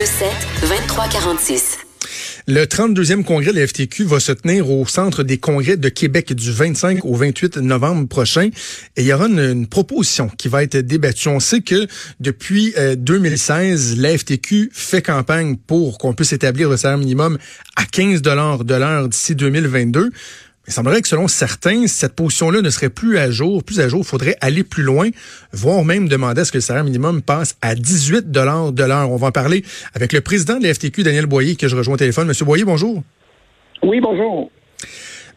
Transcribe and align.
7 0.00 0.28
23 0.62 1.08
46. 1.08 1.78
Le 2.46 2.66
32e 2.66 3.24
congrès 3.24 3.52
de 3.52 3.58
la 3.58 3.66
FTQ 3.66 4.04
va 4.04 4.20
se 4.20 4.30
tenir 4.30 4.70
au 4.70 4.86
Centre 4.86 5.24
des 5.24 5.38
congrès 5.38 5.76
de 5.76 5.88
Québec 5.88 6.32
du 6.34 6.52
25 6.52 7.04
au 7.04 7.16
28 7.16 7.56
novembre 7.56 8.06
prochain. 8.06 8.50
Et 8.96 9.02
il 9.02 9.06
y 9.06 9.12
aura 9.12 9.26
une, 9.26 9.66
proposition 9.66 10.28
qui 10.28 10.46
va 10.46 10.62
être 10.62 10.76
débattue. 10.76 11.26
On 11.26 11.40
sait 11.40 11.62
que 11.62 11.88
depuis 12.20 12.76
2016, 12.96 13.96
euh, 13.98 14.02
la 14.02 14.16
FTQ 14.16 14.70
fait 14.72 15.02
campagne 15.02 15.56
pour 15.56 15.98
qu'on 15.98 16.14
puisse 16.14 16.32
établir 16.32 16.70
le 16.70 16.76
salaire 16.76 16.98
minimum 16.98 17.36
à 17.74 17.84
15 17.84 18.22
dollars 18.22 18.64
de 18.64 18.74
l'heure 18.74 19.08
d'ici 19.08 19.34
2022. 19.34 20.12
Il 20.68 20.72
semblerait 20.72 21.00
que 21.00 21.08
selon 21.08 21.28
certains, 21.28 21.86
cette 21.86 22.12
position-là 22.12 22.60
ne 22.60 22.68
serait 22.68 22.90
plus 22.90 23.16
à 23.16 23.30
jour. 23.30 23.64
Plus 23.64 23.80
à 23.80 23.88
jour, 23.88 24.00
il 24.00 24.06
faudrait 24.06 24.36
aller 24.42 24.64
plus 24.64 24.82
loin, 24.82 25.08
voire 25.50 25.82
même 25.82 26.08
demander 26.08 26.42
à 26.42 26.44
ce 26.44 26.52
que 26.52 26.58
le 26.58 26.62
salaire 26.62 26.84
minimum 26.84 27.22
passe 27.22 27.56
à 27.62 27.74
18 27.74 28.30
dollars 28.30 28.72
de 28.72 28.84
l'heure. 28.84 29.10
On 29.10 29.16
va 29.16 29.28
en 29.28 29.32
parler 29.32 29.64
avec 29.94 30.12
le 30.12 30.20
président 30.20 30.58
de 30.58 30.64
la 30.64 30.74
FTQ, 30.74 31.04
Daniel 31.04 31.24
Boyer, 31.24 31.56
que 31.56 31.68
je 31.68 31.74
rejoins 31.74 31.94
au 31.94 31.96
téléphone. 31.96 32.28
Monsieur 32.28 32.44
Boyer, 32.44 32.64
bonjour. 32.64 33.02
Oui, 33.82 33.98
bonjour. 34.02 34.50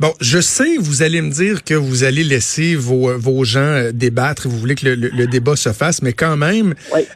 Bon, 0.01 0.15
je 0.19 0.41
sais, 0.41 0.77
vous 0.79 1.03
allez 1.03 1.21
me 1.21 1.29
dire 1.29 1.63
que 1.63 1.75
vous 1.75 2.03
allez 2.03 2.23
laisser 2.23 2.73
vos, 2.73 3.15
vos 3.19 3.43
gens 3.43 3.59
euh, 3.59 3.91
débattre, 3.91 4.49
vous 4.49 4.57
voulez 4.57 4.73
que 4.73 4.87
le, 4.87 5.27
débat 5.27 5.55
se 5.55 5.71
fasse, 5.73 6.01
mais 6.01 6.11
quand 6.11 6.37
même, 6.37 6.73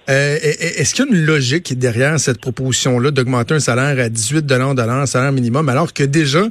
euh, 0.07 0.37
est-ce 0.39 0.93
qu'il 0.93 1.03
y 1.03 1.07
a 1.07 1.11
une 1.11 1.25
logique 1.25 1.79
derrière 1.79 2.19
cette 2.19 2.39
proposition-là 2.39 3.09
d'augmenter 3.09 3.55
un 3.55 3.59
salaire 3.59 4.05
à 4.05 4.07
18 4.07 4.45
de 4.45 4.53
l'heure, 4.53 5.07
salaire 5.07 5.31
minimum, 5.31 5.67
alors 5.67 5.93
que 5.93 6.03
déjà, 6.03 6.47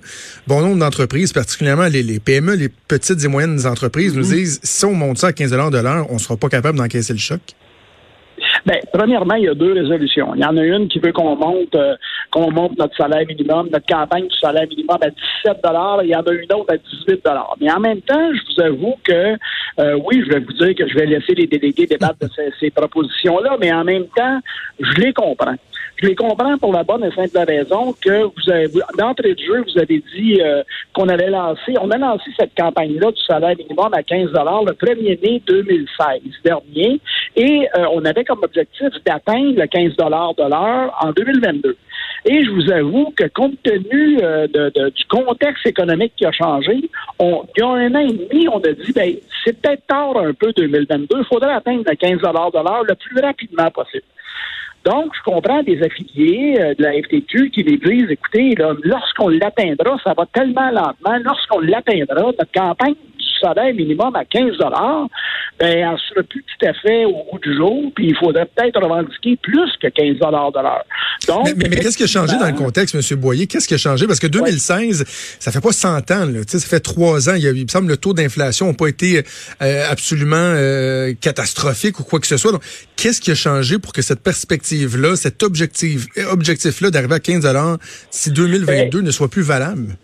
bon 0.49 0.61
nombre 0.61 0.81
d'entreprises, 0.81 1.33
particulièrement 1.33 1.87
les, 1.87 2.03
les, 2.03 2.19
PME, 2.19 2.57
les 2.57 2.69
petites 2.69 3.23
et 3.23 3.29
moyennes 3.29 3.65
entreprises, 3.65 4.15
nous 4.15 4.25
mm-hmm. 4.25 4.35
disent, 4.35 4.61
si 4.65 4.85
on 4.87 4.95
monte 4.95 5.19
ça 5.19 5.29
à 5.29 5.33
15 5.33 5.53
de 5.53 5.79
l'heure, 5.79 6.11
on 6.11 6.15
ne 6.15 6.19
sera 6.19 6.37
pas 6.37 6.49
capable 6.49 6.79
d'encaisser 6.79 7.13
le 7.13 7.21
choc? 7.21 7.43
Bien, 8.67 8.79
premièrement, 8.93 9.35
il 9.35 9.45
y 9.45 9.49
a 9.49 9.55
deux 9.55 9.75
résolutions. 9.75 10.35
Il 10.35 10.41
y 10.41 10.45
en 10.45 10.57
a 10.57 10.63
une 10.63 10.89
qui 10.89 10.99
veut 10.99 11.13
qu'on 11.13 11.37
monte, 11.37 11.75
euh, 11.75 11.97
qu'on 12.31 12.51
monte 12.51 12.79
notre 12.79 12.97
salaire 12.97 13.27
minimum, 13.27 13.69
notre 13.71 13.85
campagne 13.85 14.27
du 14.27 14.37
salaire 14.39 14.67
minimum 14.69 14.97
à 15.03 15.11
17 15.11 15.61
Il 16.03 16.09
y 16.09 16.17
en 16.17 16.23
a 16.23 16.33
une 16.33 16.53
autre 16.53 16.73
à 16.73 16.77
18 16.79 17.23
Mais 17.61 17.71
en 17.71 17.81
même 17.81 18.01
temps, 18.01 18.31
je 18.33 18.55
vous 18.55 18.63
avoue 18.63 18.95
que 19.05 19.37
euh, 19.79 19.99
oui, 20.05 20.23
je 20.27 20.33
vais 20.33 20.41
vous 20.41 20.53
dire 20.53 20.75
que 20.75 20.89
je 20.89 20.95
vais 20.95 21.07
laisser 21.07 21.35
les 21.35 21.47
délégués 21.47 21.87
débattre 21.87 22.19
de 22.21 22.29
ces, 22.35 22.51
ces 22.61 22.71
propositions-là, 22.71 23.57
mais 23.61 23.73
en 23.73 23.85
même 23.85 24.07
temps, 24.17 24.41
je 24.81 25.01
les 25.01 25.13
comprends. 25.13 25.57
Je 25.97 26.09
les 26.09 26.15
comprends 26.17 26.59
pour 26.59 26.73
la 26.73 26.83
bonne 26.83 27.05
et 27.05 27.11
simple 27.13 27.39
raison 27.47 27.95
que 28.01 28.25
vous 28.25 28.51
avez, 28.51 28.69
d'entrée 28.99 29.35
de 29.35 29.41
jeu, 29.41 29.63
vous 29.63 29.81
avez 29.81 30.03
dit 30.15 30.41
euh, 30.41 30.63
qu'on 30.93 31.09
allait 31.09 31.31
lancer, 31.31 31.75
on 31.81 31.91
a 31.91 31.99
lancé 31.99 32.31
cette 32.37 32.55
campagne-là 32.57 33.13
du 33.13 33.23
salaire 33.23 33.55
minimum 33.57 33.95
à 33.95 34.03
15 34.03 34.31
le 34.33 34.73
1er 34.73 35.21
mai 35.23 35.43
2016 35.47 36.21
dernier, 36.45 37.01
et 37.37 37.69
euh, 37.77 37.87
on 37.93 38.05
avait 38.05 38.25
comme 38.25 38.41
objectif 38.43 38.89
d'atteindre 39.07 39.57
le 39.57 39.67
15 39.67 39.97
de 39.97 40.51
l'heure 40.51 40.97
en 41.01 41.13
2022. 41.13 41.77
Et 42.27 42.43
je 42.43 42.51
vous 42.51 42.71
avoue 42.73 43.13
que 43.17 43.25
compte 43.29 43.63
tenu 43.63 44.19
euh, 44.23 44.47
de, 44.47 44.91
du 44.91 45.05
contexte 45.05 45.67
économique 45.67 46.15
qui 46.17 46.25
a 46.25 46.33
changé, 46.33 46.89
on, 47.19 47.45
il 47.57 47.61
y 47.61 47.63
a 47.63 47.69
un 47.69 47.95
an 47.95 47.99
et 47.99 48.13
demi, 48.13 48.49
on 48.49 48.61
a 48.61 48.73
dit, 48.73 48.93
ben, 48.95 49.15
c'est 49.45 49.61
peut-être 49.61 49.87
tard 49.87 50.17
un 50.17 50.33
peu 50.33 50.53
2022, 50.57 51.07
il 51.19 51.25
faudrait 51.27 51.53
atteindre 51.53 51.83
le 51.87 51.95
15 51.95 52.19
de 52.19 52.23
l'heure 52.23 52.85
le 52.89 52.95
plus 52.95 53.21
rapidement 53.21 53.71
possible. 53.71 54.05
Donc, 54.85 55.13
je 55.17 55.23
comprends 55.23 55.63
des 55.63 55.83
affiliés 55.83 56.57
euh, 56.59 56.75
de 56.75 56.83
la 56.83 56.93
FTQ 56.93 57.51
qui 57.51 57.63
les 57.63 57.79
disent, 57.79 58.11
écoutez, 58.11 58.55
lorsqu'on 58.85 59.29
l'atteindra, 59.29 59.99
ça 60.05 60.13
va 60.15 60.27
tellement 60.33 60.71
lentement, 60.71 61.19
lorsqu'on 61.23 61.61
l'atteindra, 61.61 62.23
notre 62.23 62.53
campagne 62.53 62.95
du 63.19 63.27
salaire 63.41 63.75
minimum 63.75 64.15
à 64.15 64.25
15 64.25 64.57
ben, 65.59 65.67
elle 65.69 65.99
sera 66.09 66.23
plus 66.25 66.43
tout 66.43 66.67
à 66.67 66.73
fait 66.75 67.05
au 67.05 67.25
bout 67.31 67.39
du 67.39 67.57
jour, 67.57 67.93
puis 67.95 68.09
il 68.09 68.17
faudrait 68.17 68.47
peut-être 68.47 68.81
revendiquer 68.81 69.37
plus 69.41 69.71
que 69.81 69.87
15 69.87 70.17
de 70.17 70.31
l'heure. 70.31 70.85
Donc, 71.29 71.49
mais, 71.57 71.71
qu'est-ce 71.77 71.97
qui 71.97 72.03
a 72.03 72.09
changé 72.09 72.37
dans 72.39 72.47
le 72.47 72.55
contexte, 72.55 72.95
M. 72.95 73.21
Boyer? 73.21 73.47
Qu'est-ce 73.47 73.69
qui 73.69 73.75
a 73.75 73.79
changé? 73.79 74.07
Parce 74.07 74.19
que 74.19 74.27
2016, 74.27 75.05
ça 75.39 75.53
fait 75.53 75.61
pas 75.61 75.73
100 75.73 76.11
ans, 76.11 76.27
là. 76.27 76.41
ça 76.47 76.59
fait 76.59 76.81
trois 76.81 77.29
ans. 77.29 77.35
Il, 77.35 77.63
me 77.63 77.69
semble 77.69 77.89
le 77.89 77.97
taux 77.97 78.15
d'inflation 78.15 78.67
n'a 78.67 78.75
pas 78.75 78.89
été 78.89 79.23
euh, 79.63 79.91
absolument 79.91 80.37
euh, 80.37 81.13
catastrophique 81.21 82.01
ou 82.01 82.05
quoi 82.05 82.19
que 82.19 82.27
ce 82.27 82.37
soit. 82.37 82.51
Donc, 82.51 82.63
qu'est-ce 82.97 83.21
qui 83.21 83.31
a 83.31 83.37
changé 83.37 83.79
pour 83.79 83.93
que 83.93 84.03
cette 84.03 84.23
perspective-là, 84.23 85.15
cet 85.15 85.43
objectif, 85.45 86.07
objectif-là 86.31 86.91
d'arriver 86.91 87.15
à 87.15 87.21
15 87.21 87.79
si 88.11 88.33
2022 88.33 88.99
ben, 88.99 89.07
ne 89.07 89.11
soit 89.13 89.29
plus 89.29 89.43
valable? 89.43 89.97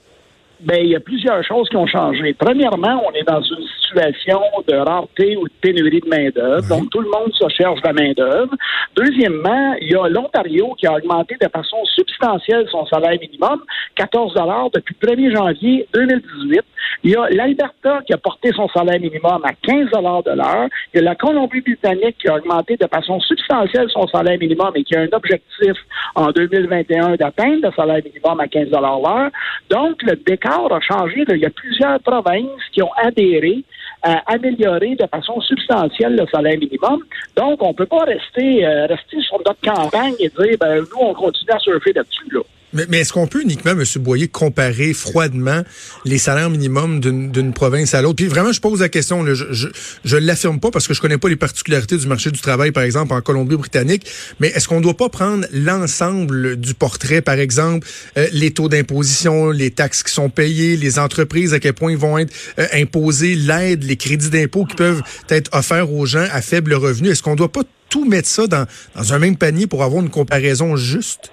Ben, 0.61 0.79
il 0.81 0.91
y 0.91 0.97
a 0.97 1.01
plusieurs 1.01 1.43
choses 1.45 1.69
qui 1.71 1.77
ont 1.77 1.87
changé. 1.87 2.35
Premièrement, 2.39 3.03
on 3.09 3.13
est 3.15 3.25
dans 3.25 3.43
une 3.43 3.67
situation 3.91 4.41
de 4.67 4.75
rareté 4.75 5.37
ou 5.37 5.45
de 5.45 5.53
pénurie 5.61 6.01
de 6.01 6.09
main-d'œuvre. 6.09 6.69
Donc, 6.69 6.91
tout 6.91 7.01
le 7.01 7.11
monde 7.11 7.33
se 7.33 7.49
cherche 7.49 7.81
de 7.81 7.87
la 7.87 7.93
main-d'œuvre. 7.93 8.55
Deuxièmement, 8.97 9.75
il 9.81 9.91
y 9.91 9.95
a 9.95 10.09
l'Ontario 10.09 10.75
qui 10.79 10.87
a 10.87 10.95
augmenté 10.95 11.37
de 11.41 11.49
façon 11.49 11.85
substantielle 11.85 12.67
son 12.71 12.87
salaire 12.87 13.19
minimum, 13.21 13.63
14 13.97 14.35
depuis 14.75 14.97
le 15.01 15.09
1er 15.09 15.37
janvier 15.37 15.89
2018. 15.95 16.61
Il 17.03 17.13
y 17.13 17.17
a 17.17 17.29
l'Alberta 17.31 18.01
qui 18.07 18.13
a 18.13 18.19
porté 18.19 18.51
son 18.53 18.69
salaire 18.69 19.01
minimum 19.01 19.43
à 19.45 19.53
15 19.63 19.91
de 19.91 20.37
l'heure. 20.37 20.69
Il 20.93 20.97
y 20.97 21.01
a 21.01 21.03
la 21.03 21.15
Colombie-Britannique 21.15 22.17
qui 22.19 22.29
a 22.29 22.37
augmenté 22.37 22.77
de 22.77 22.87
façon 22.87 23.21
substantielle 23.21 23.89
son 23.91 24.07
salaire 24.09 24.39
minimum 24.39 24.73
et 24.75 24.85
qui 24.85 24.95
a 24.97 25.01
un 25.01 25.09
objectif 25.13 25.73
en 26.15 26.31
2021 26.31 27.17
d'atteindre 27.17 27.69
le 27.69 27.73
salaire 27.75 28.03
minimum 28.05 28.41
à 28.41 28.49
15 28.49 28.69
l'heure. 28.71 29.31
Donc, 29.71 30.03
le 30.03 30.17
décor 30.17 30.73
a 30.73 30.81
changé. 30.81 31.25
Il 31.29 31.37
y 31.39 31.47
a 31.47 31.51
plusieurs 31.51 32.01
provinces 32.01 32.61
qui 32.73 32.83
ont 32.83 32.93
adhéré 32.97 33.65
à 34.03 34.33
améliorer 34.33 34.97
de 34.97 35.07
façon 35.07 35.41
substantielle 35.41 36.17
le 36.17 36.27
salaire 36.33 36.59
minimum. 36.59 37.03
Donc, 37.37 37.63
on 37.63 37.69
ne 37.69 37.75
peut 37.75 37.87
pas 37.87 38.05
rester, 38.05 38.67
euh, 38.67 38.87
rester 38.87 39.21
sur 39.21 39.39
notre 39.39 39.61
campagne 39.61 40.15
et 40.19 40.29
dire, 40.29 40.57
ben, 40.59 40.81
nous, 40.81 40.99
on 41.01 41.15
continue 41.15 41.51
à 41.51 41.59
surfer 41.59 41.93
là-dessus. 41.93 42.33
Là. 42.33 42.41
Mais, 42.73 43.01
est-ce 43.01 43.13
qu'on 43.13 43.27
peut 43.27 43.43
uniquement, 43.43 43.73
M. 43.73 43.85
Boyer, 43.97 44.29
comparer 44.29 44.93
froidement 44.93 45.63
les 46.05 46.19
salaires 46.19 46.51
minimums 46.51 47.01
d'une 47.01 47.53
province 47.53 47.95
à 47.95 48.03
l'autre? 48.03 48.17
Puis 48.17 48.27
vraiment, 48.27 48.53
je 48.53 48.61
pose 48.61 48.81
la 48.81 48.89
question, 48.89 49.25
je, 49.35 49.69
je 50.05 50.17
l'affirme 50.17 50.61
pas 50.61 50.71
parce 50.71 50.87
que 50.87 50.95
je 50.95 51.01
connais 51.01 51.19
pas 51.19 51.29
les 51.29 51.37
particularités 51.37 51.97
du 51.97 52.07
marché 52.07 52.31
du 52.31 52.41
travail, 52.41 52.71
par 52.71 52.85
exemple, 52.85 53.13
en 53.13 53.21
Colombie-Britannique, 53.21 54.07
mais 54.39 54.49
est-ce 54.49 54.69
qu'on 54.69 54.81
doit 54.81 54.97
pas 54.97 55.09
prendre 55.09 55.47
l'ensemble 55.53 56.57
du 56.57 56.75
portrait, 56.75 57.23
par 57.23 57.39
exemple, 57.39 57.87
euh, 58.17 58.29
les 58.33 58.53
taux 58.53 58.69
d'imposition, 58.69 59.51
les 59.51 59.71
taxes 59.71 60.03
qui 60.03 60.13
sont 60.13 60.31
payées, 60.31 60.77
les 60.77 60.99
entreprises, 60.99 61.53
à 61.55 61.61
quel 61.61 61.73
point 61.73 61.91
ils 61.91 61.99
vont 61.99 62.19
être 62.19 62.33
euh, 62.59 62.67
imposés, 62.73 63.35
l'aide, 63.35 63.85
les 63.85 63.97
crédits 63.97 64.31
d'impôt 64.31 64.65
qui 64.65 64.77
peuvent 64.77 65.03
être 65.29 65.51
offerts 65.53 65.93
aux 65.93 66.07
gens 66.07 66.27
à 66.33 66.41
faible 66.41 66.75
revenu? 66.75 67.09
Est-ce 67.09 67.23
qu'on 67.23 67.37
doit 67.37 67.53
pas 67.53 67.63
tout 67.89 68.05
mettre 68.05 68.29
ça 68.29 68.47
dans 68.47 68.67
un 69.13 69.19
même 69.19 69.37
panier 69.37 69.67
pour 69.67 69.83
avoir 69.83 70.03
une 70.03 70.11
comparaison 70.11 70.77
juste? 70.77 71.31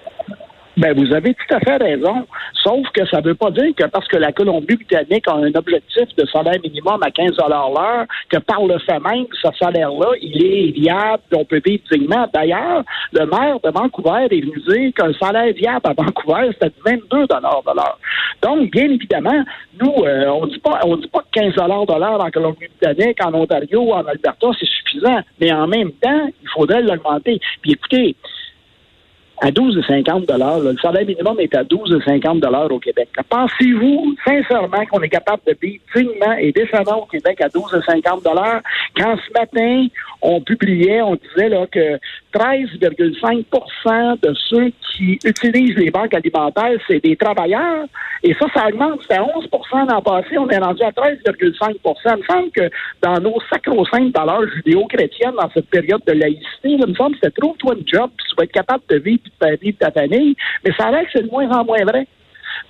Ben, 0.78 0.96
vous 0.96 1.12
avez 1.12 1.34
tout 1.34 1.54
à 1.56 1.58
fait 1.58 1.76
raison. 1.76 2.24
Sauf 2.62 2.88
que 2.94 3.04
ça 3.08 3.20
ne 3.20 3.26
veut 3.26 3.34
pas 3.34 3.50
dire 3.50 3.74
que 3.76 3.84
parce 3.86 4.06
que 4.06 4.16
la 4.16 4.30
Colombie-Britannique 4.30 5.26
a 5.26 5.34
un 5.34 5.52
objectif 5.56 6.06
de 6.16 6.24
salaire 6.26 6.60
minimum 6.62 7.02
à 7.02 7.10
15 7.10 7.32
l'heure, 7.48 8.06
que 8.28 8.38
par 8.38 8.64
le 8.64 8.78
fait 8.78 9.00
même, 9.00 9.26
ce 9.42 9.48
salaire-là, 9.58 10.12
il 10.22 10.44
est 10.44 10.70
viable, 10.70 11.22
on 11.32 11.44
peut 11.44 11.60
vivre 11.64 11.82
dignement. 11.90 12.28
D'ailleurs, 12.32 12.84
le 13.12 13.26
maire 13.26 13.58
de 13.58 13.70
Vancouver 13.70 14.28
est 14.30 14.40
venu 14.40 14.62
dire 14.68 14.92
qu'un 14.94 15.12
salaire 15.14 15.52
viable 15.52 15.80
à 15.84 15.94
Vancouver, 15.94 16.50
c'était 16.52 16.72
22 16.86 17.26
de 17.26 17.42
l'heure. 17.42 17.98
Donc, 18.40 18.70
bien 18.70 18.88
évidemment, 18.88 19.42
nous, 19.82 20.04
euh, 20.04 20.26
on 20.28 20.46
dit 20.46 20.60
pas, 20.60 20.78
on 20.84 20.96
dit 20.96 21.08
pas 21.08 21.24
que 21.32 21.40
15 21.40 21.54
de 21.54 21.98
l'heure 21.98 22.24
en 22.24 22.30
Colombie-Britannique, 22.30 23.18
en 23.24 23.34
Ontario, 23.34 23.92
en 23.94 24.06
Alberta, 24.06 24.46
c'est 24.60 24.68
suffisant. 24.68 25.22
Mais 25.40 25.52
en 25.52 25.66
même 25.66 25.90
temps, 26.00 26.28
il 26.40 26.48
faudrait 26.54 26.82
l'augmenter. 26.82 27.40
Puis 27.62 27.72
écoutez, 27.72 28.14
à 29.40 29.50
12,50 29.50 30.62
Le 30.62 30.76
salaire 30.78 31.06
minimum 31.06 31.38
est 31.40 31.54
à 31.54 31.64
12,50 31.64 32.72
au 32.72 32.78
Québec. 32.78 33.08
Pensez-vous 33.28 34.14
sincèrement 34.24 34.84
qu'on 34.86 35.00
est 35.02 35.08
capable 35.08 35.42
de 35.46 35.56
vivre 35.60 35.82
dignement 35.94 36.32
et 36.38 36.52
décemment 36.52 37.02
au 37.02 37.06
Québec 37.06 37.40
à 37.40 37.48
12,50 37.48 38.62
quand 38.96 39.16
ce 39.16 39.32
matin, 39.32 39.86
on 40.20 40.40
publiait, 40.40 41.02
on 41.02 41.16
disait 41.16 41.48
là, 41.48 41.66
que 41.66 41.98
13,5% 42.34 44.20
de 44.20 44.34
ceux 44.48 44.72
qui 44.92 45.18
utilisent 45.24 45.76
les 45.76 45.90
banques 45.90 46.14
alimentaires, 46.14 46.78
c'est 46.86 47.02
des 47.02 47.16
travailleurs. 47.16 47.86
Et 48.22 48.34
ça, 48.34 48.46
ça 48.54 48.68
augmente. 48.68 49.00
C'était 49.02 49.20
11% 49.20 49.88
l'an 49.88 50.02
passé. 50.02 50.36
On 50.38 50.48
est 50.48 50.58
rendu 50.58 50.82
à 50.82 50.90
13,5% 50.90 51.96
Il 52.04 52.16
me 52.16 52.22
semble 52.24 52.50
que 52.50 52.68
dans 53.00 53.20
nos 53.20 53.38
sacro-saintes 53.52 54.16
valeurs 54.16 54.48
judéo-chrétiennes, 54.56 55.36
dans 55.40 55.50
cette 55.50 55.68
période 55.68 56.02
de 56.06 56.12
laïcité, 56.12 56.70
il 56.70 56.86
me 56.86 56.94
semble 56.94 57.12
que 57.12 57.20
c'était 57.22 57.40
trouve-toi 57.40 57.74
un 57.74 57.86
job, 57.86 58.10
puis 58.16 58.26
tu 58.28 58.36
vas 58.36 58.44
être 58.44 58.52
capable 58.52 58.82
de 58.88 58.96
vivre 58.96 59.22
ta 59.38 59.54
vie, 59.54 59.72
ta 59.74 59.90
famille. 59.92 60.34
Mais 60.64 60.72
ça 60.76 60.90
c'est 61.12 61.22
de 61.22 61.30
moins 61.30 61.48
en 61.50 61.64
moins 61.64 61.84
vrai 61.84 62.06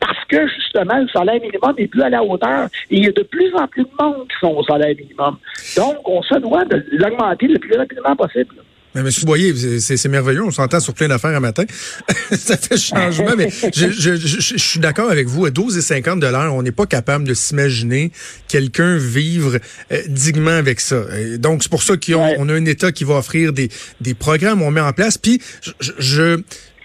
parce 0.08 0.24
que 0.26 0.48
justement, 0.48 0.98
le 0.98 1.08
salaire 1.08 1.40
minimum 1.40 1.74
n'est 1.78 1.86
plus 1.86 2.02
à 2.02 2.08
la 2.08 2.22
hauteur. 2.22 2.68
Et 2.90 2.96
il 2.96 3.04
y 3.04 3.08
a 3.08 3.12
de 3.12 3.22
plus 3.22 3.54
en 3.54 3.66
plus 3.68 3.82
de 3.82 3.90
monde 4.00 4.26
qui 4.28 4.36
sont 4.40 4.54
au 4.54 4.64
salaire 4.64 4.94
minimum. 4.96 5.36
Donc, 5.76 5.96
on 6.08 6.22
se 6.22 6.38
doit 6.38 6.64
de 6.64 6.82
l'augmenter 6.92 7.46
le 7.46 7.58
plus 7.58 7.76
rapidement 7.76 8.16
possible. 8.16 8.54
Mais 8.94 9.02
M. 9.02 9.10
Boyer, 9.24 9.54
c'est 9.80 10.08
merveilleux, 10.08 10.42
on 10.42 10.50
s'entend 10.50 10.80
sur 10.80 10.94
plein 10.94 11.08
d'affaires 11.08 11.36
à 11.36 11.40
matin. 11.40 11.64
ça 12.30 12.56
fait 12.56 12.78
changement, 12.78 13.36
mais 13.36 13.50
je, 13.74 14.56
suis 14.56 14.80
d'accord 14.80 15.10
avec 15.10 15.26
vous. 15.26 15.44
À 15.44 15.50
12,50 15.50 16.20
dollars, 16.20 16.54
on 16.54 16.62
n'est 16.62 16.72
pas 16.72 16.86
capable 16.86 17.28
de 17.28 17.34
s'imaginer 17.34 18.10
quelqu'un 18.48 18.96
vivre 18.96 19.58
euh, 19.92 20.02
dignement 20.08 20.52
avec 20.52 20.80
ça. 20.80 21.02
donc, 21.36 21.62
c'est 21.62 21.70
pour 21.70 21.82
ça 21.82 21.96
qu'on 21.98 22.48
a 22.48 22.52
un 22.52 22.64
État 22.64 22.90
qui 22.90 23.04
va 23.04 23.16
offrir 23.16 23.52
des, 23.52 23.68
des 24.00 24.14
programmes, 24.14 24.62
on 24.62 24.70
met 24.70 24.80
en 24.80 24.92
place. 24.94 25.18
Puis, 25.18 25.42
je 25.98 26.40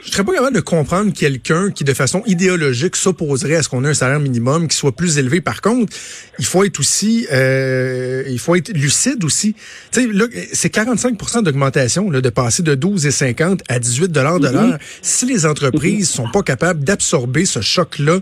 Je 0.05 0.11
serais 0.11 0.23
pas 0.25 0.33
capable 0.33 0.55
de 0.55 0.61
comprendre 0.61 1.13
quelqu'un 1.13 1.71
qui, 1.71 1.83
de 1.83 1.93
façon 1.93 2.23
idéologique, 2.25 2.95
s'opposerait 2.95 3.55
à 3.55 3.63
ce 3.63 3.69
qu'on 3.69 3.85
ait 3.85 3.89
un 3.89 3.93
salaire 3.93 4.19
minimum 4.19 4.67
qui 4.67 4.75
soit 4.75 4.95
plus 4.95 5.17
élevé. 5.17 5.39
Par 5.39 5.61
contre, 5.61 5.93
il 6.39 6.45
faut 6.45 6.63
être 6.63 6.79
aussi, 6.79 7.25
euh, 7.31 8.23
il 8.27 8.39
faut 8.39 8.55
être 8.55 8.69
lucide 8.69 9.23
aussi. 9.23 9.55
Tu 9.91 10.01
sais, 10.01 10.07
là, 10.07 10.25
c'est 10.51 10.73
45% 10.73 11.43
d'augmentation, 11.43 12.09
de 12.09 12.29
passer 12.29 12.63
de 12.63 12.75
12,50 12.75 13.61
à 13.69 13.79
18 13.79 14.11
dollars 14.11 14.39
de 14.39 14.49
l'heure. 14.49 14.77
Si 15.01 15.25
les 15.25 15.45
entreprises 15.45 16.09
sont 16.09 16.29
pas 16.29 16.43
capables 16.43 16.83
d'absorber 16.83 17.45
ce 17.45 17.61
choc-là, 17.61 18.19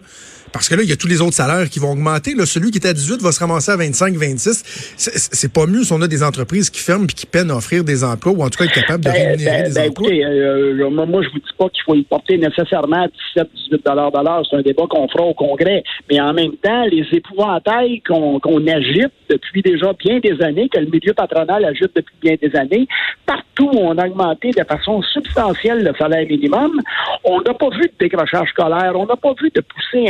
parce 0.51 0.69
que 0.69 0.75
là, 0.75 0.83
il 0.83 0.89
y 0.89 0.92
a 0.92 0.95
tous 0.95 1.07
les 1.07 1.21
autres 1.21 1.33
salaires 1.33 1.69
qui 1.69 1.80
vont 1.80 1.92
augmenter. 1.92 2.33
Là, 2.36 2.45
celui 2.45 2.71
qui 2.71 2.77
était 2.77 2.89
à 2.89 2.94
18 2.94 3.21
va 3.21 3.31
se 3.31 3.39
ramasser 3.39 3.71
à 3.71 3.77
25, 3.77 4.15
26. 4.15 4.95
C'est 4.98 5.53
pas 5.53 5.65
mieux 5.65 5.83
si 5.83 5.94
on 5.94 6.01
a 6.01 6.07
des 6.07 6.24
entreprises 6.24 6.69
qui 6.69 6.81
ferment 6.81 7.06
et 7.06 7.13
qui 7.13 7.25
peinent 7.25 7.51
à 7.51 7.56
offrir 7.56 7.83
des 7.83 8.03
emplois 8.03 8.33
ou 8.33 8.44
en 8.44 8.50
tout 8.50 8.57
cas 8.59 8.65
être 8.65 8.74
capables 8.74 9.03
de 9.03 9.09
ben, 9.09 9.15
rémunérer 9.15 9.63
ben, 9.63 9.68
des 9.69 9.74
ben, 9.74 9.89
emplois. 9.89 10.07
Écoutez, 10.07 10.25
euh, 10.25 10.89
moi, 10.89 11.21
je 11.24 11.30
vous 11.30 11.39
dis 11.39 11.56
pas 11.57 11.69
qu'il 11.69 11.83
faut 11.83 11.95
y 11.95 12.03
porter 12.03 12.38
nécessairement 12.38 13.07
17, 13.36 13.50
18 13.71 13.86
dollars 13.86 14.12
de 14.12 14.24
l'heure. 14.24 14.45
C'est 14.50 14.57
un 14.57 14.62
débat 14.62 14.83
qu'on 14.89 15.07
fera 15.07 15.24
au 15.24 15.33
Congrès. 15.33 15.83
Mais 16.09 16.19
en 16.19 16.33
même 16.33 16.56
temps, 16.57 16.86
les 16.86 17.06
épouvantails 17.12 18.01
qu'on 18.01 18.39
agite 18.68 19.12
depuis 19.30 19.62
déjà 19.62 19.94
bien 19.94 20.19
des 20.19 20.42
années, 20.42 20.69
que 20.69 20.80
le 20.80 20.88
milieu 20.88 21.13
patronal 21.13 21.63
agite 21.63 21.92
depuis 21.95 22.15
bien 22.21 22.36
des 22.42 22.56
années, 22.56 22.88
partout 23.25 23.69
où 23.74 23.80
on 23.80 23.97
a 23.97 24.07
augmenté 24.07 24.51
de 24.51 24.63
façon 24.63 25.01
substantielle 25.01 25.83
le 25.83 25.94
salaire 25.97 26.27
minimum, 26.27 26.81
on 27.24 27.42
n'a 27.42 27.54
pas 27.54 27.69
vu 27.69 27.83
de 27.83 27.94
décrochage 28.00 28.50
scolaire, 28.50 28.94
on 28.95 29.06
n'a 29.06 29.15
pas 29.15 29.33
vu 29.42 29.50
de 29.54 29.62
poussée 29.62 30.09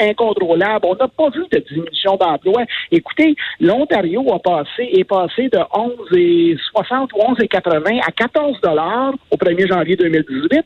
incontrôlable. 0.00 0.86
On 0.86 0.94
n'a 0.94 1.08
pas 1.08 1.30
vu 1.30 1.44
de 1.50 1.58
diminution 1.58 2.16
d'emploi. 2.16 2.64
Écoutez, 2.90 3.34
l'Ontario 3.60 4.24
a 4.32 4.38
passé, 4.38 4.90
est 4.92 5.04
passé 5.04 5.48
de 5.48 5.58
11,60 5.58 7.08
ou 7.14 7.34
11,80 7.34 8.00
à 8.06 8.12
14 8.12 8.60
dollars 8.60 9.12
au 9.30 9.36
1er 9.36 9.68
janvier 9.68 9.96
2018. 9.96 10.64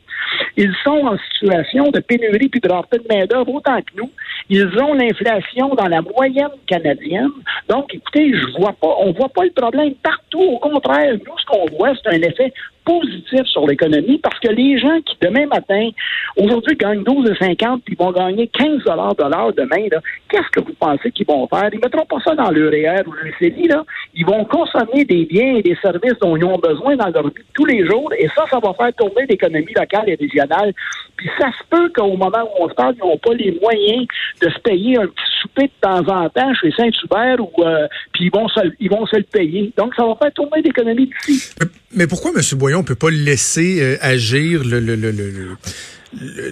Ils 0.56 0.75
sont 0.85 1.06
en 1.06 1.17
situation 1.32 1.91
de 1.91 2.00
pénurie 2.00 2.49
puis 2.49 2.61
de 2.61 2.69
rareté 2.69 2.99
de 2.99 3.06
main-d'œuvre 3.09 3.55
autant 3.55 3.79
que 3.79 3.97
nous. 3.97 4.11
Ils 4.49 4.69
ont 4.81 4.94
l'inflation 4.94 5.75
dans 5.75 5.88
la 5.88 6.03
moyenne 6.03 6.49
canadienne. 6.67 7.31
Donc, 7.69 7.94
écoutez, 7.94 8.32
je 8.32 8.59
vois 8.59 8.73
pas, 8.73 8.94
on 9.00 9.12
voit 9.12 9.29
pas 9.29 9.44
le 9.44 9.50
problème 9.50 9.94
partout. 10.03 10.41
Au 10.41 10.59
contraire, 10.59 11.12
nous, 11.15 11.38
ce 11.38 11.47
qu'on 11.47 11.67
voit, 11.76 11.93
c'est 12.03 12.15
un 12.15 12.23
effet 12.23 12.53
positif 12.84 13.46
sur 13.46 13.66
l'économie 13.66 14.19
parce 14.19 14.38
que 14.40 14.48
les 14.48 14.78
gens 14.78 15.00
qui, 15.02 15.16
demain 15.20 15.46
matin, 15.46 15.90
aujourd'hui, 16.36 16.76
gagnent 16.76 17.02
12,50 17.02 17.81
puis 17.84 17.96
vont 17.98 18.12
gagner 18.12 18.48
15 18.48 18.78
de 18.84 19.31
l'heure 19.31 19.52
demain, 19.54 19.88
qu'est-ce 20.28 20.48
que 20.52 20.60
vous 20.60 20.75
pensez 20.78 21.10
qu'ils 21.10 21.26
vont 21.26 21.46
faire? 21.48 21.69
Ils 21.72 21.78
ne 21.78 21.82
mettront 21.82 22.06
pas 22.06 22.19
ça 22.25 22.34
dans 22.34 22.50
leur 22.50 22.72
ou 23.06 23.12
leur 23.12 23.38
CELI, 23.38 23.69
là. 23.69 23.84
Ils 24.14 24.26
vont 24.26 24.44
consommer 24.44 25.04
des 25.04 25.25
biens 25.25 25.56
et 25.56 25.62
des 25.62 25.76
services 25.82 26.19
dont 26.20 26.36
ils 26.36 26.44
ont 26.44 26.58
besoin 26.58 26.96
dans 26.96 27.08
leur 27.08 27.28
vie 27.28 27.34
tous 27.54 27.64
les 27.64 27.86
jours 27.86 28.10
et 28.19 28.28
ça, 28.34 28.44
ça 28.50 28.58
va 28.58 28.72
faire 28.75 28.92
tourner 28.94 29.26
l'économie 29.28 29.72
locale 29.75 30.08
et 30.08 30.14
régionale. 30.14 30.72
Puis 31.16 31.30
ça 31.38 31.50
se 31.52 31.64
peut 31.70 31.90
qu'au 31.94 32.16
moment 32.16 32.42
où 32.42 32.64
on 32.64 32.69
se 32.69 32.75
parle, 32.75 32.94
ils 32.96 33.06
n'ont 33.06 33.19
pas 33.19 33.34
les 33.34 33.58
moyens 33.60 34.06
de 34.42 34.50
se 34.50 34.58
payer 34.60 34.98
un 34.98 35.06
petit 35.06 35.25
souper 35.40 35.64
de 35.64 35.80
temps 35.80 36.00
en 36.08 36.28
temps 36.28 36.54
chez 36.54 36.70
Saint-Hubert 36.72 37.37
ou 37.40 37.62
euh, 37.62 37.87
puis 38.12 38.26
ils 38.26 38.30
vont 38.32 38.48
se, 38.48 38.60
ils 38.80 38.90
vont 38.90 39.06
se 39.06 39.16
le 39.16 39.22
payer. 39.22 39.72
Donc 39.76 39.94
ça 39.94 40.04
va 40.04 40.16
faire 40.20 40.32
tourner 40.32 40.62
l'économie 40.62 41.10
d'ici. 41.26 41.54
Mais 41.96 42.06
pourquoi, 42.06 42.32
M. 42.32 42.40
Boyon, 42.58 42.74
on 42.75 42.82
peut 42.82 42.94
pas 42.94 43.11
laisser 43.11 43.79
euh, 43.81 43.97
agir 44.00 44.62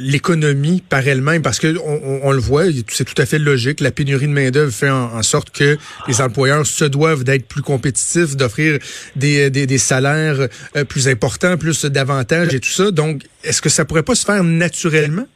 l'économie 0.01 0.83
par 0.89 1.07
elle-même 1.07 1.43
parce 1.43 1.59
que 1.59 1.77
on, 1.79 2.33
le 2.33 2.41
voit, 2.41 2.65
c'est 2.89 3.05
tout 3.05 3.21
à 3.21 3.27
fait 3.27 3.39
logique. 3.39 3.81
La 3.81 3.91
pénurie 3.91 4.27
de 4.27 4.33
main 4.33 4.51
d'œuvre 4.51 4.73
fait 4.73 4.91
en, 4.91 5.23
sorte 5.23 5.51
que 5.51 5.79
les 6.09 6.21
employeurs 6.21 6.67
se 6.67 6.85
doivent 6.85 7.25
d'être 7.25 7.47
plus 7.47 7.63
compétitifs, 7.63 8.37
d'offrir 8.37 8.79
des, 9.15 9.51
des, 9.51 9.79
salaires 9.79 10.49
euh, 10.77 10.85
plus 10.85 11.09
importants, 11.09 11.57
plus 11.57 11.85
d'avantages 11.85 12.55
et 12.55 12.61
tout 12.61 12.71
ça. 12.71 12.91
Donc, 12.91 13.23
est-ce 13.45 13.63
que 13.63 13.69
ça 13.69 13.85
pourrait 13.85 14.03
pas 14.03 14.15
se 14.15 14.25
faire 14.25 14.43
naturellement? 14.43 15.27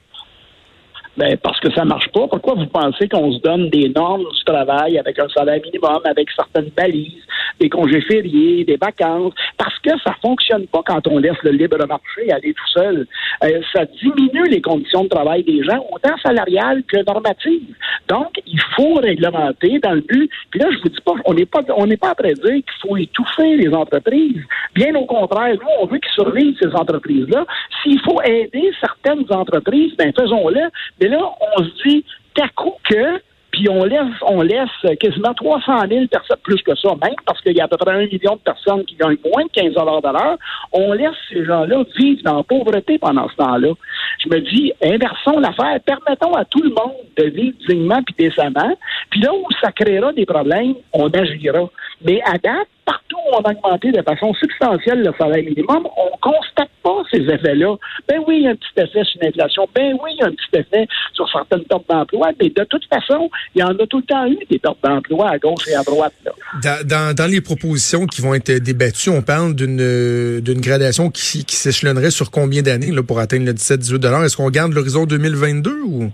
Ben, 1.16 1.34
parce 1.38 1.58
que 1.60 1.72
ça 1.72 1.84
marche 1.84 2.08
pas. 2.08 2.28
Pourquoi 2.28 2.54
vous 2.54 2.66
pensez 2.66 3.08
qu'on 3.08 3.32
se 3.32 3.38
donne 3.38 3.70
des 3.70 3.88
normes 3.88 4.24
du 4.24 4.44
travail 4.44 4.98
avec 4.98 5.18
un 5.18 5.28
salaire 5.30 5.60
minimum, 5.62 6.00
avec 6.04 6.28
certaines 6.30 6.70
balises, 6.76 7.22
des 7.58 7.70
congés 7.70 8.02
fériés, 8.02 8.64
des 8.64 8.76
vacances? 8.76 9.32
Parce 9.56 9.78
que 9.78 9.90
ça 10.04 10.14
fonctionne 10.20 10.66
pas 10.66 10.82
quand 10.84 11.06
on 11.08 11.18
laisse 11.18 11.42
le 11.42 11.52
libre 11.52 11.78
marché 11.86 12.30
aller 12.30 12.52
tout 12.52 12.68
seul. 12.74 13.06
Euh, 13.44 13.60
ça 13.72 13.86
diminue 13.86 14.46
les 14.50 14.60
conditions 14.60 15.04
de 15.04 15.08
travail 15.08 15.42
des 15.42 15.62
gens, 15.62 15.86
autant 15.90 16.16
salariales 16.22 16.82
que 16.84 17.02
normatives. 17.06 17.74
Donc, 18.08 18.38
il 18.46 18.60
faut 18.76 18.94
réglementer 18.94 19.78
dans 19.78 19.92
le 19.92 20.02
but. 20.02 20.30
Puis 20.50 20.60
là, 20.60 20.66
je 20.70 20.78
vous 20.82 20.88
dis 20.90 21.00
pas, 21.02 21.14
on 21.24 21.32
n'est 21.32 21.46
pas, 21.46 21.62
on 21.76 21.86
n'est 21.86 21.96
pas 21.96 22.10
après 22.10 22.34
dire 22.34 22.44
qu'il 22.44 22.64
faut 22.82 22.96
étouffer 22.96 23.56
les 23.56 23.72
entreprises. 23.72 24.42
Bien 24.74 24.94
au 24.94 25.06
contraire, 25.06 25.54
nous, 25.54 25.68
on 25.80 25.86
veut 25.86 25.98
qu'ils 25.98 26.12
survivent 26.12 26.56
ces 26.60 26.74
entreprises-là. 26.74 27.46
S'il 27.82 28.00
faut 28.02 28.20
aider 28.22 28.70
certaines 28.80 29.24
entreprises, 29.30 29.94
ben 29.96 30.12
faisons-le. 30.12 30.60
Et 31.06 31.08
là, 31.08 31.20
on 31.56 31.62
se 31.62 31.70
dit, 31.86 32.04
qu'à 32.34 32.48
coup 32.48 32.74
que, 32.90 33.22
puis 33.52 33.68
on 33.70 33.84
laisse, 33.84 34.00
on 34.22 34.42
laisse 34.42 34.98
quasiment 34.98 35.32
300 35.34 35.82
000 35.88 36.06
personnes, 36.08 36.36
plus 36.42 36.60
que 36.62 36.74
ça 36.74 36.88
même, 37.00 37.14
parce 37.24 37.40
qu'il 37.42 37.56
y 37.56 37.60
a 37.60 37.64
à 37.64 37.68
peu 37.68 37.76
près 37.76 37.92
un 37.92 38.06
million 38.06 38.34
de 38.34 38.40
personnes 38.40 38.84
qui 38.84 38.96
gagnent 38.96 39.16
moins 39.24 39.44
de 39.44 39.50
15 39.50 39.72
de 39.72 40.12
l'heure. 40.12 40.36
On 40.72 40.92
laisse 40.94 41.14
ces 41.30 41.44
gens-là 41.44 41.84
vivre 41.96 42.22
dans 42.24 42.38
la 42.38 42.42
pauvreté 42.42 42.98
pendant 42.98 43.28
ce 43.28 43.36
temps-là. 43.36 43.72
Je 44.18 44.28
me 44.28 44.40
dis, 44.40 44.72
inversons 44.82 45.38
l'affaire, 45.38 45.78
permettons 45.86 46.34
à 46.34 46.44
tout 46.44 46.60
le 46.60 46.70
monde 46.70 46.96
de 47.16 47.24
vivre 47.26 47.56
dignement 47.68 48.02
puis 48.02 48.16
décemment. 48.18 48.76
Puis 49.10 49.20
là 49.20 49.32
où 49.32 49.46
ça 49.62 49.70
créera 49.70 50.12
des 50.12 50.26
problèmes, 50.26 50.74
on 50.92 51.08
agira. 51.10 51.70
Mais 52.04 52.20
à 52.24 52.32
date, 52.38 52.66
partout 52.86 53.16
où 53.26 53.34
on 53.34 53.42
a 53.42 53.52
augmenté 53.52 53.92
de 53.92 54.00
façon 54.02 54.32
substantielle 54.34 55.02
le 55.02 55.12
salaire 55.18 55.44
minimum, 55.44 55.86
on 55.96 56.16
constate 56.18 56.70
pas 56.82 57.02
ces 57.10 57.18
effets-là. 57.18 57.76
Ben 58.08 58.20
oui, 58.26 58.38
il 58.38 58.42
y 58.44 58.46
a 58.46 58.52
un 58.52 58.54
petit 58.54 58.80
effet 58.80 59.04
sur 59.04 59.20
l'inflation. 59.20 59.68
Ben 59.74 59.92
oui, 60.02 60.12
il 60.14 60.20
y 60.20 60.22
a 60.22 60.26
un 60.26 60.30
petit 60.30 60.60
effet 60.60 60.86
sur 61.12 61.28
certaines 61.30 61.64
pertes 61.64 61.84
d'emploi. 61.88 62.30
Mais 62.40 62.48
de 62.48 62.64
toute 62.64 62.84
façon, 62.86 63.28
il 63.54 63.60
y 63.60 63.64
en 63.64 63.76
a 63.76 63.86
tout 63.86 63.98
le 63.98 64.04
temps 64.04 64.26
eu 64.26 64.38
des 64.48 64.58
pertes 64.58 64.78
d'emploi 64.82 65.30
à 65.30 65.38
gauche 65.38 65.68
et 65.68 65.74
à 65.74 65.82
droite. 65.82 66.14
Dans, 66.62 67.14
dans, 67.14 67.30
les 67.30 67.40
propositions 67.40 68.06
qui 68.06 68.22
vont 68.22 68.34
être 68.34 68.52
débattues, 68.52 69.10
on 69.10 69.22
parle 69.22 69.54
d'une 69.54 70.60
gradation 70.60 71.10
qui, 71.10 71.44
qui 71.44 71.56
s'échelonnerait 71.56 72.10
sur 72.10 72.30
combien 72.30 72.62
d'années 72.62 72.92
pour 73.06 73.18
atteindre 73.18 73.46
le 73.46 73.52
17-18 73.52 74.24
Est-ce 74.24 74.36
qu'on 74.36 74.50
garde 74.50 74.72
l'horizon 74.72 75.06
2022 75.06 75.82
ou? 75.84 76.10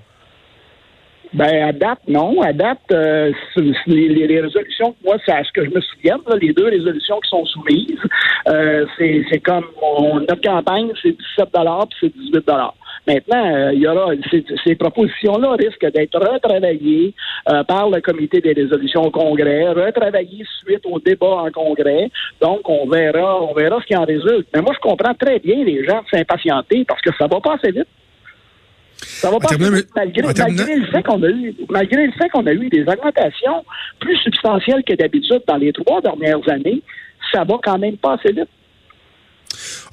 Ben, 1.35 1.69
à 1.69 1.73
date, 1.73 2.01
non. 2.09 2.43
À 2.43 2.53
date, 2.53 2.81
euh, 2.93 3.33
les, 3.87 4.09
les, 4.09 4.41
résolutions, 4.41 4.95
moi, 5.05 5.17
c'est 5.25 5.33
à 5.33 5.43
ce 5.45 5.53
que 5.53 5.65
je 5.65 5.71
me 5.71 5.81
souviens, 5.81 6.19
les 6.41 6.53
deux 6.53 6.67
résolutions 6.67 7.21
qui 7.21 7.31
sont 7.31 7.45
soumises, 7.47 7.99
euh, 8.49 8.85
c'est 8.99 9.41
comme 9.41 9.65
notre 10.29 10.43
campagne, 10.43 10.93
c'est 11.03 11.17
17 11.17 11.49
puis 11.53 11.97
c'est 12.01 12.15
18 12.15 12.51
Maintenant, 13.07 13.53
euh, 13.53 13.73
il 13.73 13.81
y 13.81 13.89
aura 13.89 14.13
ces, 14.31 14.45
ces 14.65 14.77
propositions-là 14.77 15.57
risquent 15.59 15.91
d'être 15.91 16.21
retravaillées 16.21 17.15
euh, 17.49 17.65
par 17.65 17.91
le 17.91 18.01
comité 18.01 18.41
des 18.41 18.53
résolutions 18.53 19.03
au 19.03 19.11
Congrès, 19.11 19.71
retravaillées 19.71 20.45
suite 20.65 20.85
au 20.85 21.01
débat 21.01 21.43
en 21.43 21.51
Congrès. 21.51 22.11
Donc, 22.41 22.69
on 22.69 22.87
verra, 22.89 23.43
on 23.43 23.55
verra 23.55 23.81
ce 23.81 23.87
qui 23.87 23.97
en 23.97 24.05
résulte. 24.05 24.47
Mais 24.55 24.61
moi, 24.61 24.73
je 24.75 24.81
comprends 24.81 25.15
très 25.15 25.41
bien 25.41 25.65
les 25.65 25.85
gens 25.85 26.03
s'impatienter 26.13 26.85
parce 26.87 27.01
que 27.01 27.11
ça 27.19 27.27
va 27.27 27.41
pas 27.41 27.55
assez 27.55 27.73
vite. 27.73 27.89
Ça 29.03 29.31
va 29.31 29.39
pas 29.39 29.49
malgré, 29.59 29.85
malgré, 29.95 30.77
le 30.77 30.87
fait 30.87 31.03
qu'on 31.03 31.23
a 31.23 31.29
eu, 31.29 31.55
malgré 31.71 32.07
le 32.07 32.13
fait 32.13 32.29
qu'on 32.31 32.47
a 32.47 32.53
eu 32.53 32.69
des 32.69 32.83
augmentations 32.83 33.65
plus 34.01 34.17
substantielles 34.19 34.83
que 34.87 34.95
d'habitude 34.95 35.43
dans 35.47 35.57
les 35.57 35.73
trois 35.73 36.01
dernières 36.01 36.49
années, 36.49 36.83
ça 37.33 37.45
va 37.45 37.59
quand 37.63 37.79
même 37.79 37.97
pas 37.97 38.15
assez 38.15 38.33
vite. 38.33 38.49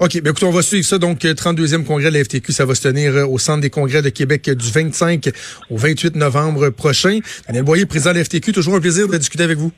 OK, 0.00 0.22
ben 0.22 0.30
écoute, 0.30 0.42
on 0.42 0.50
va 0.50 0.62
suivre 0.62 0.84
ça. 0.84 0.98
Donc, 0.98 1.20
32e 1.20 1.84
congrès 1.84 2.10
de 2.10 2.14
la 2.14 2.24
FTQ, 2.24 2.52
ça 2.52 2.64
va 2.64 2.74
se 2.74 2.82
tenir 2.82 3.14
euh, 3.14 3.26
au 3.26 3.38
Centre 3.38 3.60
des 3.60 3.70
congrès 3.70 4.02
de 4.02 4.08
Québec 4.08 4.48
du 4.50 4.70
25 4.70 5.28
au 5.70 5.76
28 5.76 6.16
novembre 6.16 6.70
prochain. 6.70 7.20
Daniel 7.46 7.64
Boyer, 7.64 7.86
président 7.86 8.12
de 8.12 8.18
la 8.18 8.24
FTQ, 8.24 8.52
toujours 8.52 8.74
un 8.74 8.80
plaisir 8.80 9.08
de 9.08 9.16
discuter 9.16 9.44
avec 9.44 9.58
vous. 9.58 9.72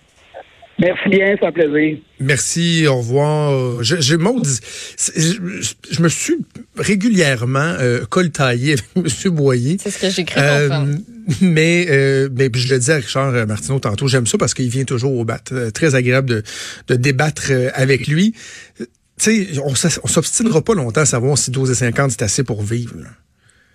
Merci 0.83 1.09
bien, 1.11 1.37
c'est 1.39 1.47
un 1.47 1.53
plaisir. 1.53 1.99
Merci, 2.19 2.87
au 2.89 2.97
revoir. 2.97 3.83
Je, 3.83 3.97
je, 4.01 4.17
je, 4.17 5.75
je 5.91 6.03
me 6.03 6.09
suis 6.09 6.35
régulièrement 6.77 7.75
euh, 7.79 8.05
coltaillé 8.05 8.73
avec 8.73 8.85
M. 9.25 9.31
Boyer. 9.31 9.77
C'est 9.81 9.91
ce 9.91 9.99
que 10.01 10.11
j'ai 10.11 10.25
cru 10.25 10.41
euh, 10.41 10.97
mais, 11.41 11.87
euh, 11.89 12.29
mais 12.33 12.51
je 12.53 12.75
le 12.75 12.81
dis 12.81 12.91
à 12.91 12.97
Richard 12.97 13.47
Martineau 13.47 13.79
tantôt, 13.79 14.09
j'aime 14.09 14.27
ça 14.27 14.39
parce 14.39 14.55
qu'il 14.55 14.69
vient 14.69 14.85
toujours 14.85 15.17
au 15.17 15.25
bat. 15.25 15.41
Euh, 15.53 15.71
très 15.71 15.95
agréable 15.95 16.29
de, 16.29 16.43
de 16.89 16.95
débattre 16.97 17.53
avec 17.75 18.09
lui. 18.09 18.35
Tu 18.79 18.87
sais, 19.19 19.61
on, 19.65 19.75
s'obstinera 19.75 20.63
pas 20.63 20.75
longtemps 20.75 21.03
à 21.03 21.07
savoir 21.07 21.39
si 21.39 21.53
12,50 21.53 22.11
c'est 22.11 22.23
assez 22.23 22.43
pour 22.43 22.63
vivre. 22.63 22.97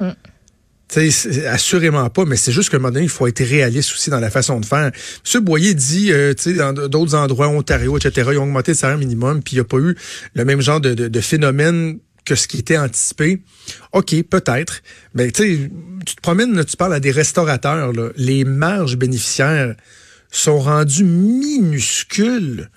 Mm. 0.02 0.10
Assurément 1.48 2.10
pas, 2.10 2.26
mais 2.26 2.38
c'est 2.38 2.52
juste 2.52 2.70
qu'à 2.70 2.78
un 2.78 2.80
moment 2.80 2.94
donné, 2.94 3.06
il 3.06 3.10
faut 3.10 3.28
être 3.28 3.44
réaliste 3.44 3.92
aussi 3.94 4.10
dans 4.10 4.20
la 4.20 4.30
façon 4.30 4.60
de 4.60 4.66
faire. 4.66 4.92
M. 5.36 5.44
Boyer 5.44 5.74
dit, 5.74 6.12
euh, 6.12 6.34
dans 6.58 6.74
d'autres 6.74 7.16
endroits, 7.16 7.50
Ontario, 7.50 7.98
etc., 7.98 8.30
ils 8.32 8.38
ont 8.38 8.44
augmenté 8.44 8.72
le 8.72 8.78
salaire 8.78 8.98
minimum, 8.98 9.44
puis 9.44 9.56
il 9.56 9.58
n'y 9.58 9.62
a 9.62 9.66
pas 9.66 9.80
eu 9.80 9.96
le 10.34 10.46
même 10.46 10.62
genre 10.62 10.80
de, 10.80 10.94
de, 10.94 11.22
phénomène 11.22 12.00
que 12.24 12.36
ce 12.36 12.48
qui 12.48 12.60
était 12.60 12.78
anticipé. 12.78 13.42
OK, 13.92 14.16
peut-être. 14.24 14.82
Mais 15.14 15.32
tu 15.32 15.72
tu 16.06 16.16
te 16.16 16.22
promènes, 16.22 16.64
tu 16.64 16.78
parles 16.78 16.94
à 16.94 17.02
des 17.02 17.12
restaurateurs, 17.12 17.92
là, 17.92 18.10
les 18.16 18.46
marges 18.46 18.96
bénéficiaires 18.96 19.76
sont 20.32 20.60
rendues 20.60 21.04
minuscules 21.04 22.70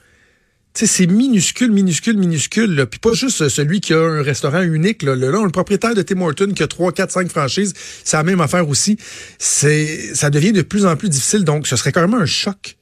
c'est 0.87 1.07
minuscule, 1.07 1.71
minuscule, 1.71 2.17
minuscule. 2.17 2.75
Là. 2.75 2.87
Puis 2.87 2.99
pas 3.01 3.13
juste 3.13 3.49
celui 3.49 3.81
qui 3.81 3.93
a 3.93 3.99
un 3.99 4.23
restaurant 4.23 4.63
unique. 4.63 5.03
Là, 5.03 5.15
là, 5.15 5.31
le 5.31 5.51
propriétaire 5.51 5.95
de 5.95 6.03
Tim 6.03 6.21
Hortons 6.21 6.53
qui 6.53 6.63
a 6.63 6.67
3, 6.67 6.93
4, 6.93 7.11
5 7.11 7.29
franchises, 7.29 7.75
c'est 8.05 8.17
la 8.17 8.23
même 8.23 8.41
affaire 8.41 8.69
aussi. 8.69 8.97
C'est, 9.39 10.15
ça 10.15 10.31
devient 10.31 10.53
de 10.53 10.63
plus 10.63 10.87
en 10.87 10.97
plus 10.97 11.09
difficile. 11.09 11.45
Donc, 11.45 11.67
ce 11.67 11.77
serait 11.77 11.93
carrément 11.93 12.19
un 12.19 12.27
choc. 12.27 12.77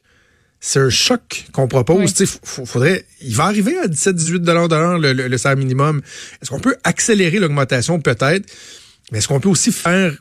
C'est 0.61 0.81
un 0.81 0.90
choc 0.90 1.47
qu'on 1.52 1.69
propose. 1.69 2.14
Oui. 2.19 2.26
faudrait, 2.45 3.05
il 3.21 3.35
va 3.35 3.45
arriver 3.45 3.78
à 3.78 3.87
17-18 3.87 4.38
de 4.38 4.52
l'heure 4.52 4.99
le, 4.99 5.12
le, 5.12 5.28
le 5.28 5.38
salaire 5.38 5.57
minimum. 5.57 6.02
Est-ce 6.43 6.50
qu'on 6.50 6.61
peut 6.61 6.76
accélérer 6.85 7.38
l'augmentation? 7.38 8.00
Peut-être. 8.00 8.45
Mais 9.12 9.19
est-ce 9.19 9.28
qu'on 9.28 9.40
peut 9.40 9.49
aussi 9.49 9.73
faire 9.73 10.17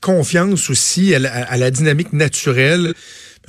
confiance 0.00 0.70
aussi 0.70 1.14
à 1.14 1.18
la, 1.18 1.32
à 1.32 1.56
la 1.58 1.70
dynamique 1.70 2.12
naturelle? 2.12 2.94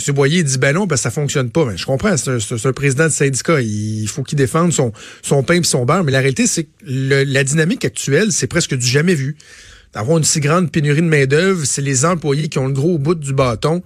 M. 0.07 0.15
Boyer 0.15 0.43
dit 0.43 0.57
ben 0.57 0.73
non, 0.73 0.85
ben 0.85 0.97
ça 0.97 1.11
fonctionne 1.11 1.49
pas. 1.49 1.65
Ben, 1.65 1.77
je 1.77 1.85
comprends, 1.85 2.15
c'est 2.17 2.31
un, 2.31 2.73
président 2.73 3.05
de 3.05 3.09
syndicat. 3.09 3.61
Il 3.61 4.07
faut 4.07 4.23
qu'il 4.23 4.37
défende 4.37 4.73
son, 4.73 4.91
son 5.21 5.43
pain 5.43 5.55
et 5.55 5.63
son 5.63 5.85
beurre. 5.85 6.03
Mais 6.03 6.11
la 6.11 6.19
réalité, 6.19 6.47
c'est 6.47 6.65
que 6.65 6.69
la 6.85 7.43
dynamique 7.43 7.85
actuelle, 7.85 8.31
c'est 8.31 8.47
presque 8.47 8.75
du 8.75 8.85
jamais 8.85 9.15
vu. 9.15 9.37
D'avoir 9.93 10.17
une 10.17 10.23
si 10.23 10.39
grande 10.39 10.71
pénurie 10.71 11.01
de 11.01 11.07
main-d'œuvre, 11.07 11.65
c'est 11.65 11.81
les 11.81 12.05
employés 12.05 12.47
qui 12.47 12.59
ont 12.59 12.67
le 12.67 12.73
gros 12.73 12.97
bout 12.97 13.15
du 13.15 13.33
bâton 13.33 13.83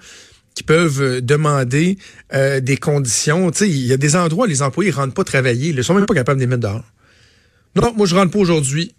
qui 0.53 0.63
peuvent 0.63 1.21
demander 1.21 1.97
euh, 2.33 2.61
des 2.61 2.77
conditions. 2.77 3.51
Il 3.61 3.85
y 3.85 3.91
a 3.91 3.97
des 3.97 4.15
endroits 4.15 4.45
où 4.45 4.49
les 4.49 4.61
employés 4.61 4.91
ne 4.91 4.95
rentrent 4.95 5.13
pas 5.13 5.23
travailler. 5.23 5.69
Ils 5.69 5.75
ne 5.75 5.81
sont 5.81 5.93
même 5.93 6.05
pas 6.05 6.13
capables 6.13 6.39
de 6.39 6.45
les 6.45 6.47
mettre 6.47 6.61
dehors. 6.61 6.85
Non, 7.75 7.93
moi, 7.95 8.05
je 8.07 8.15
rentre 8.15 8.31
pas 8.31 8.39
aujourd'hui. 8.39 8.95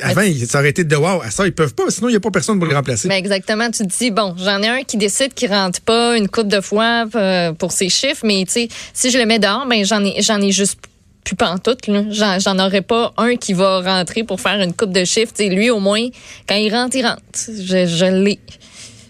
Avant, 0.00 0.22
ils 0.22 0.46
s'arrêtaient 0.46 0.84
de 0.84 0.96
wow, 0.96 1.22
à 1.22 1.30
ça, 1.30 1.46
ils 1.46 1.54
peuvent 1.54 1.74
pas, 1.74 1.90
sinon 1.90 2.08
il 2.08 2.12
n'y 2.12 2.16
a 2.16 2.20
pas 2.20 2.30
personne 2.30 2.58
pour 2.58 2.68
le 2.68 2.74
remplacer. 2.74 3.08
Mais 3.08 3.18
exactement, 3.18 3.70
tu 3.70 3.86
te 3.86 3.98
dis, 3.98 4.10
bon, 4.10 4.34
j'en 4.38 4.62
ai 4.62 4.68
un 4.68 4.82
qui 4.82 4.96
décide 4.96 5.34
qu'il 5.34 5.50
rentre 5.50 5.80
pas 5.80 6.16
une 6.16 6.28
coupe 6.28 6.48
de 6.48 6.60
fois 6.60 7.06
euh, 7.14 7.52
pour 7.52 7.72
ses 7.72 7.88
chiffres, 7.88 8.22
mais 8.24 8.44
tu 8.46 8.52
sais, 8.52 8.68
si 8.92 9.10
je 9.10 9.18
le 9.18 9.26
mets 9.26 9.38
dehors, 9.38 9.66
ben 9.66 9.84
j'en 9.84 10.04
ai, 10.04 10.20
j'en 10.22 10.40
ai 10.40 10.52
juste 10.52 10.78
plus 11.24 11.36
pantoute. 11.36 11.80
J'en, 12.10 12.38
j'en 12.38 12.58
aurais 12.58 12.82
pas 12.82 13.12
un 13.16 13.36
qui 13.36 13.52
va 13.52 13.80
rentrer 13.80 14.24
pour 14.24 14.40
faire 14.40 14.60
une 14.60 14.72
coupe 14.72 14.92
de 14.92 15.04
chiffres. 15.04 15.32
sais, 15.34 15.48
lui, 15.48 15.70
au 15.70 15.78
moins, 15.78 16.06
quand 16.48 16.54
il 16.54 16.74
rentre, 16.74 16.96
il 16.96 17.06
rentre. 17.06 17.20
Je, 17.34 17.86
je 17.86 18.04
l'ai 18.06 18.38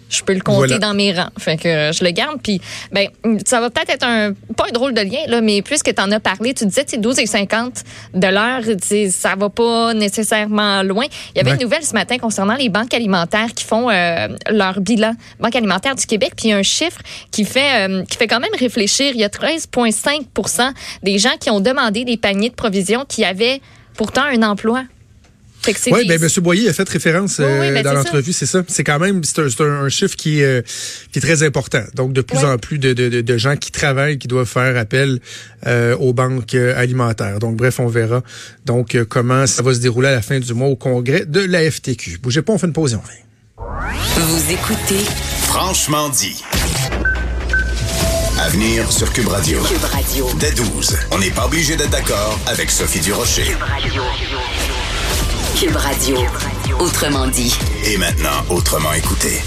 je 0.08 0.22
peux 0.22 0.34
le 0.34 0.40
compter 0.40 0.78
dans 0.78 0.94
mes 0.94 1.12
rangs. 1.12 1.30
Fait 1.38 1.56
que 1.56 1.68
euh, 1.68 1.92
je 1.92 2.04
le 2.04 2.10
garde. 2.10 2.40
Puis, 2.42 2.60
ben, 2.92 3.08
ça 3.44 3.60
va 3.60 3.70
peut-être 3.70 3.90
être 3.90 4.06
un, 4.06 4.32
pas 4.56 4.66
un 4.68 4.72
drôle 4.72 4.94
de 4.94 5.00
lien, 5.00 5.20
là, 5.26 5.40
mais 5.40 5.62
puisque 5.62 5.94
tu 5.94 6.02
en 6.02 6.10
as 6.12 6.20
parlé, 6.20 6.54
tu 6.54 6.66
disais, 6.66 6.84
c'est 6.86 7.00
12 7.00 7.18
et 7.18 7.26
50 7.26 7.84
de 8.14 8.26
l'heure, 8.26 8.62
ça 9.10 9.34
va 9.36 9.48
pas 9.48 9.94
nécessairement 9.94 10.82
loin. 10.82 11.04
Il 11.34 11.38
y 11.38 11.40
avait 11.40 11.56
une 11.56 11.62
nouvelle 11.62 11.84
ce 11.84 11.92
matin 11.92 12.18
concernant 12.18 12.56
les 12.56 12.68
banques 12.68 12.94
alimentaires 12.94 13.52
qui 13.54 13.64
font 13.64 13.90
euh, 13.90 14.28
leur 14.50 14.80
bilan. 14.80 15.14
Banque 15.40 15.56
alimentaire 15.56 15.94
du 15.94 16.06
Québec, 16.06 16.32
puis 16.36 16.48
il 16.48 16.50
y 16.50 16.54
a 16.54 16.56
un 16.56 16.62
chiffre 16.62 17.00
qui 17.30 17.44
fait, 17.44 17.88
euh, 17.88 18.04
qui 18.04 18.16
fait 18.16 18.26
quand 18.26 18.40
même 18.40 18.54
réfléchir. 18.58 19.12
Il 19.14 19.20
y 19.20 19.24
a 19.24 19.28
13,5% 19.28 20.72
des 21.02 21.18
gens 21.18 21.36
qui 21.40 21.50
ont 21.50 21.60
demandé 21.60 22.04
des 22.04 22.16
paniers 22.16 22.50
de 22.50 22.54
provisions 22.54 23.04
qui 23.06 23.24
avaient 23.24 23.60
pourtant 23.94 24.22
un 24.22 24.42
emploi. 24.42 24.84
Oui, 25.66 26.06
ben, 26.06 26.22
M. 26.22 26.28
Boyer 26.38 26.68
a 26.68 26.72
fait 26.72 26.88
référence 26.88 27.38
euh, 27.40 27.74
ben, 27.74 27.82
dans 27.82 27.92
l'entrevue, 27.92 28.32
c'est 28.32 28.46
ça. 28.46 28.62
C'est 28.68 28.84
quand 28.84 28.98
même 28.98 29.22
c'est 29.24 29.40
un, 29.40 29.64
un, 29.64 29.88
chiffre 29.88 30.16
qui, 30.16 30.42
euh, 30.42 30.62
qui 31.12 31.18
est 31.18 31.22
très 31.22 31.42
important. 31.42 31.82
Donc, 31.94 32.12
de 32.12 32.22
plus 32.22 32.38
en 32.38 32.56
plus 32.58 32.78
de, 32.78 32.92
de, 32.92 33.20
de, 33.20 33.38
gens 33.38 33.56
qui 33.56 33.70
travaillent, 33.70 34.18
qui 34.18 34.28
doivent 34.28 34.48
faire 34.48 34.76
appel 34.76 35.20
euh, 35.66 35.96
aux 35.96 36.12
banques 36.12 36.54
alimentaires. 36.54 37.38
Donc, 37.38 37.56
bref, 37.56 37.80
on 37.80 37.88
verra 37.88 38.22
donc 38.64 38.96
comment 39.08 39.46
ça 39.46 39.62
va 39.62 39.74
se 39.74 39.80
dérouler 39.80 40.08
à 40.08 40.12
la 40.12 40.22
fin 40.22 40.38
du 40.38 40.54
mois 40.54 40.68
au 40.68 40.76
congrès 40.76 41.24
de 41.26 41.40
la 41.40 41.70
FTQ. 41.70 42.18
Bougez 42.22 42.42
pas, 42.42 42.52
on 42.52 42.58
fait 42.58 42.66
une 42.66 42.72
pause 42.72 42.94
et 42.94 42.96
on 42.96 43.00
revient. 43.00 43.28
Vous 44.16 44.52
écoutez 44.52 45.04
Franchement 45.42 46.08
dit. 46.08 46.42
À 48.40 48.48
venir 48.50 48.90
sur 48.92 49.12
Cube 49.12 49.26
Radio. 49.26 49.60
Cube 49.62 49.82
Radio. 49.82 50.28
Dès 50.38 50.52
12, 50.52 50.96
on 51.10 51.18
n'est 51.18 51.30
pas 51.30 51.46
obligé 51.46 51.76
d'être 51.76 51.90
d'accord 51.90 52.38
avec 52.46 52.70
Sophie 52.70 53.00
Durocher. 53.00 53.42
Cube 53.42 53.62
Radio. 53.62 54.02
Cube 55.56 55.76
Radio. 55.76 56.18
Autrement 56.78 57.26
dit. 57.26 57.54
Et 57.84 57.96
maintenant, 57.96 58.44
autrement 58.48 58.92
écouté. 58.92 59.42